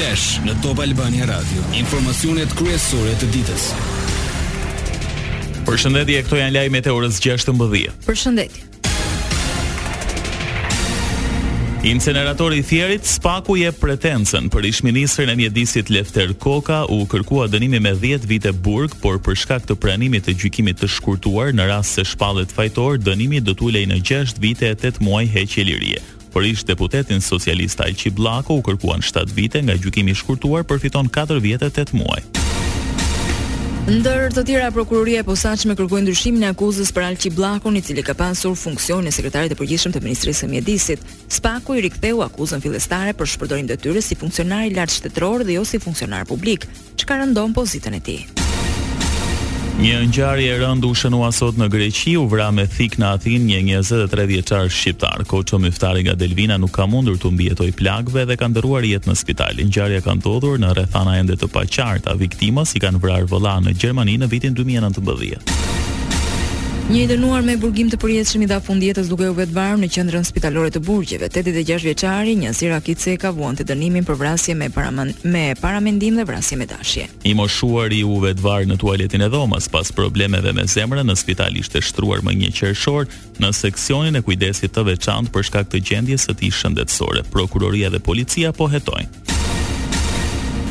[0.00, 1.60] Flash në Top Albania Radio.
[1.76, 3.66] Informacionet kryesore të ditës.
[5.66, 7.90] Përshëndetje, këto janë lajmet e orës 16:00.
[8.06, 8.62] Përshëndetje.
[11.90, 17.80] Inceneratori i Thjerit spaku jep pretencën për ish-ministrin e mjedisit Lefter Koka u kërkua dënimi
[17.84, 22.00] me 10 vite burg, por për shkak të pranimit të gjykimit të shkurtuar në rast
[22.00, 26.00] se shpallet fajtor, dënimi do t'u lejë në 6 vite e 8 muaj heqje lirie
[26.30, 31.08] por ish deputetin socialist Alqi Blako u kërkuan 7 vite nga gjykimi i shkurtuar përfiton
[31.10, 32.22] 4 vjet e 8 muaj.
[33.90, 38.02] Ndër të tjera prokuroria e posaçme kërkoi ndryshimin e akuzës për Alqi Bllakun, i cili
[38.06, 41.00] ka pasur funksionin e sekretarit të përgjithshëm të Ministrisë së Mjedisit.
[41.32, 45.64] Spaku i riktheu akuzën fillestare për shpërdorim detyre si funksionar i lartë shtetëror dhe jo
[45.64, 46.68] si funksionar publik,
[47.00, 48.39] çka rëndon pozitën e tij.
[49.80, 53.46] Një ngjarje e rëndë u shënua sot në Greqi, u vra me thik në Athinë
[53.64, 55.24] një 23 vjeçar shqiptar.
[55.24, 59.16] Koço Myftari nga Delvina nuk ka mundur të mbijetojë plagve dhe ka dërruar jetë në
[59.22, 59.62] spital.
[59.70, 64.18] Ngjarja ka ndodhur në rrethana ende të paqarta, viktimës i kanë vrarë vullana në Gjermani
[64.20, 65.89] në vitin 2019.
[66.90, 69.86] Një i dënuar me burgim të përjetshëm i dha fund jetës duke u vetvarur në
[69.94, 71.28] qendrën spitalore të Burgjeve.
[71.30, 72.80] 86 vjeçari, një Zira
[73.22, 77.06] ka vuan të dënimin për vrasje me paramend me paramendim dhe vrasje me dashje.
[77.22, 81.78] I moshuari u vetvar në tualetin e dhomës pas problemeve me zemrën në spital ishte
[81.80, 83.06] shtruar më një qershor
[83.38, 87.22] në seksionin e kujdesit të veçantë për shkak të gjendjes së tij shëndetësore.
[87.30, 89.30] Prokuroria dhe policia po hetojnë.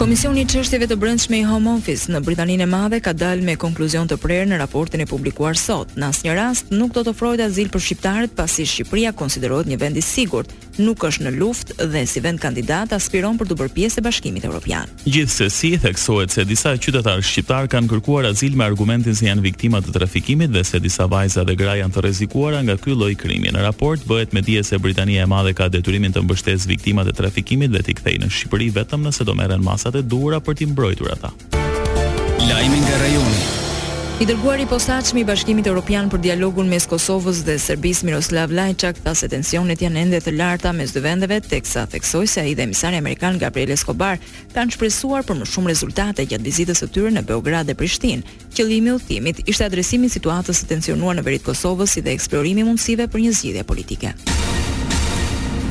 [0.00, 3.52] Komisioni i çështjeve të brendshme i Home Office në Britaninë e Madhe ka dalë me
[3.60, 5.92] konkluzion të prerë në raportin e publikuar sot.
[5.92, 10.00] Në asnjë rast nuk do të ofrohet azil për shqiptarët pasi Shqipëria konsiderohet një vend
[10.00, 14.00] i sigurt, nuk është në luftë dhe si vend kandidat aspiron për të bërë pjesë
[14.00, 14.88] e Bashkimit Evropian.
[15.04, 19.92] Gjithsesi, theksohet se disa qytetarë shqiptar kanë kërkuar azil me argumentin se janë viktima të
[19.98, 23.52] trafikimit dhe se disa vajza dhe gra janë të rrezikuara nga ky lloj krimi.
[23.52, 27.16] Në raport bëhet me dije se Britania e Madhe ka detyrimin të mbështesë viktimat e
[27.20, 30.66] trafikimit dhe t'i kthejë në Shqipëri vetëm nëse do merren masa masat dhura për t'i
[30.70, 31.32] mbrojtur ata.
[32.46, 33.40] Lajmi nga rajoni.
[34.20, 39.14] I dërguari posaçëm i Bashkimit Evropian për dialogun mes Kosovës dhe Serbisë Miroslav Lajçak tha
[39.16, 43.00] se tensionet janë ende të larta mes dy vendeve, teksa theksoi se ai dhe emisari
[43.00, 44.20] amerikan Gabriel Escobar
[44.52, 48.26] kanë shpresuar për më shumë rezultate gjatë vizitës së tyre në Beograd dhe Prishtinë.
[48.52, 52.60] Qëllimi i udhimit ishte adresimi situatës së tensionuar në veri të Kosovës si dhe eksplorimi
[52.60, 54.12] i mundësive për një zgjidhje politike.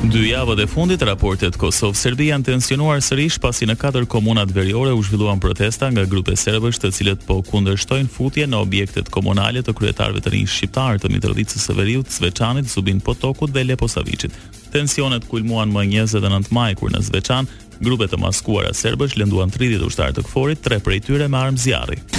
[0.08, 5.02] Dy javët e fundit raportet Kosovë-Serbia janë tensionuar sërish pasi në katër komunat veriore u
[5.04, 10.24] zhvilluan protesta nga grupe serbësh të cilët po kundërshtojnë futje në objektet komunale të kryetarëve
[10.24, 14.32] të rinj shqiptar të Mitrovicës së Veriut, Sveçanit, Subin Potokut dhe Leposavicit.
[14.74, 17.50] Tensionet kulmuan më 29 maj kur në Sveçan
[17.84, 22.19] grupe të maskuara serbësh lënduan 30 ushtarë të këforit, tre prej tyre me armë zjarri.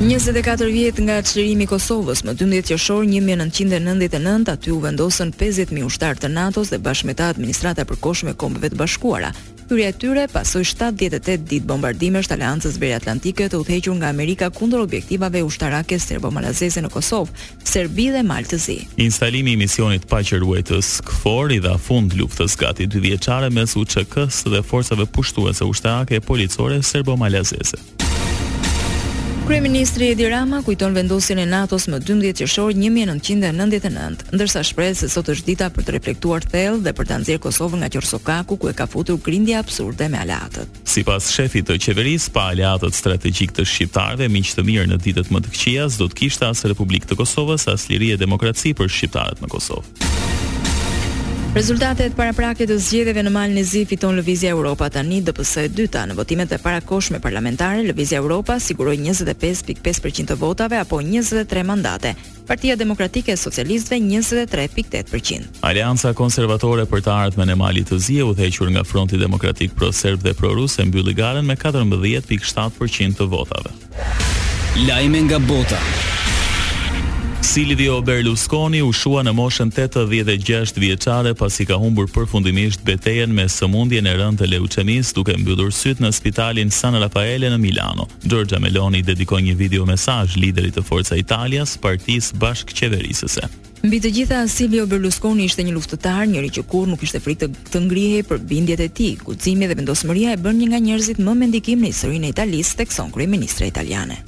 [0.00, 6.14] 24 vjet nga çlirimi i Kosovës më 12 qershor 1999 aty u vendosën 50.000 ushtar
[6.14, 9.32] të NATO-s dhe bashkëmeta me ta administrata përkohshme e Kombeve të Bashkuara.
[9.68, 14.50] Hyrja e tyre pasoi 78 ditë bombardimesh të Aleancës Veriatlantike Atlantike të udhëhequr nga Amerika
[14.54, 18.78] kundër objektivave ushtarake serbo-malazeze në Kosovë, Serbi dhe Maltëzi.
[19.02, 24.62] Instalimi i misionit paqëruetës KFOR i dha fund luftës gati 2 vjeçare mes UÇK-s dhe
[24.62, 27.97] forcave pushtuese ushtarake e policore serbo-malazeze.
[29.48, 35.30] Kryeministri Edi Rama kujton vendosjen e NATO-s më 12 qershor 1999, ndërsa shpreh se sot
[35.32, 38.74] është dita për të reflektuar thellë dhe për ta nxjerrë Kosovën nga qersokaku ku e
[38.76, 40.68] ka futur grindja absurde me aleatët.
[40.84, 45.40] Sipas shefit të qeverisë, pa aleatët strategjik të shqiptarëve, miq të mirë në ditët më
[45.46, 49.40] të këqija, s'do të kishte as Republikë të Kosovës, as Liri e Demokraci për shqiptarët
[49.40, 50.04] në Kosovë.
[51.54, 55.70] Rezultatet para prake të zgjedhjeve në malë në Zi fiton Lëvizja Europa tani DPS e
[55.72, 57.86] dyta në votimet e parakoshme parlamentare.
[57.88, 62.12] Lëvizja Europa siguroi 25.5% të votave apo 23 mandate.
[62.46, 65.64] Partia Demokratike e Socialistëve 23.8%.
[65.64, 70.20] Alianca Konservatore për të Ardhmen në Mali të Zi u thequr nga Fronti Demokratik Pro-Serb
[70.28, 73.72] dhe Pro-Rus e mbylli garën me 14.7% të votave.
[74.84, 75.80] Lajme nga bota.
[77.42, 84.08] Silvio Berlusconi u shua në moshën 86 vjeçare pasi ka humbur përfundimisht betejën me sëmundjen
[84.10, 88.08] e rënd të leuqemis duke mbydur syt në spitalin San Raffaele në Milano.
[88.26, 93.46] Giorgia Meloni dedikoi një video mesazh liderit të Forca Italias, partisë bashkëqeverisëse.
[93.86, 97.84] Mbi të gjitha, Silvio Berlusconi ishte një luftëtar, njëri që kur nuk ishte frikë të
[97.86, 99.14] ngrihej për bindjet e tij.
[99.22, 103.14] Guximi dhe vendosmëria e bën një nga njerëzit më mendikim në historinë e Italisë tekson
[103.14, 104.18] kryeministre italiane.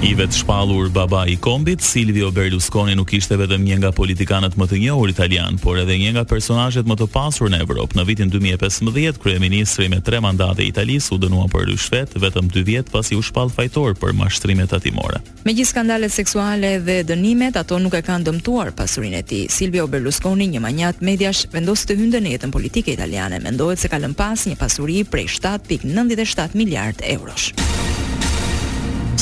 [0.00, 4.66] I vetë shpalur baba i kombit, Silvio Berlusconi nuk ishte vetëm një nga politikanët më
[4.70, 7.98] të njohur italian, por edhe një nga personajet më të pasur në Evropë.
[7.98, 12.94] Në vitin 2015, kryeministri me tre mandate Italis u dënua për rëshvet, vetëm 2 vjetë
[12.94, 15.20] pasi u shpal fajtor për mashtrimet atimore.
[15.44, 19.42] Me gjithë skandalet seksuale dhe dënimet, ato nuk e kanë dëmtuar pasurin e ti.
[19.52, 24.16] Silvio Berlusconi, një manjat medjash, vendosë të hyndën e jetën politike italiane, mendojt se kalën
[24.16, 27.52] pas një pasuri prej 7.97 miliard eurosh.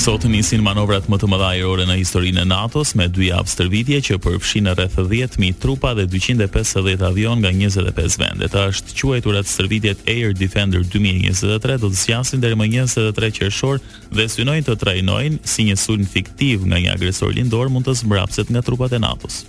[0.09, 3.99] Sot nisin manovrat më të mëdha ajrore në historinë e NATO-s me dy javë stërvitje
[4.07, 8.49] që përfshin rreth 10.000 trupa dhe 250 avion nga 25 vende.
[8.49, 13.83] Të është quajtur atë stërvitjet Air Defender 2023 do të sjasin deri më 23 qershor
[14.17, 18.49] dhe synojnë të trajnojnë si një sulm fiktiv nga një agresor lindor mund të zmbrapset
[18.57, 19.43] nga trupat e NATO-s.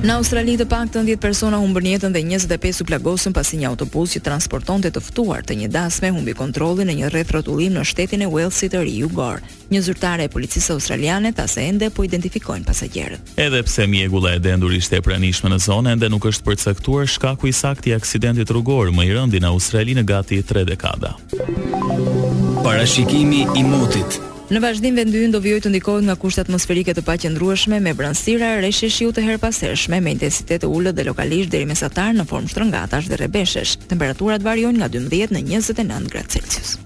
[0.00, 3.68] Në Australi të pak të 10 persona humbën jetën dhe 25 u plagosën pasi një
[3.68, 8.24] autobus që transporton të tëftuar të një dasme humbi kontroli në një rrethrotullim në shtetin
[8.24, 9.42] e Wales të riu Gor.
[9.68, 13.34] Një zyrtare e policisë australiane ta ende po identifikojnë pasajerët.
[13.44, 17.52] Edhe pse mjegula e dendur ishte e pranishme në zonë, ende nuk është përcaktuar shkaku
[17.52, 21.12] i sakt i aksidentit rrugor më i rëndi në Australi në gati 3 dekada.
[22.64, 24.20] Parashikimi i motit
[24.50, 28.88] Në vazhdim vendi do vijojë të ndikohet nga kushtet atmosferike të paqëndrueshme me brënësira, rreshtje
[28.90, 33.20] shiu të herpasershme me intensitet të ulët dhe lokalisht deri mesatar në formë shtrëngatash dhe
[33.20, 33.76] rrebeshësh.
[33.92, 36.80] Temperaturat variojnë nga 12 në 29 gradë Celsius.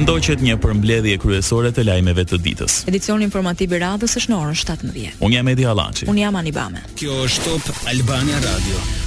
[0.00, 2.80] Ndoqet një përmbledhje kryesore të lajmeve të ditës.
[2.94, 5.18] Edicion informativ i radhës është në orën 17.
[5.18, 6.06] Unë jam Edi Allaçi.
[6.14, 6.86] Unë jam Anibame.
[6.94, 8.99] Kjo është Top Albania Radio.